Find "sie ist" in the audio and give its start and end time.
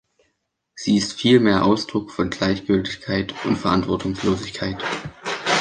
0.73-1.13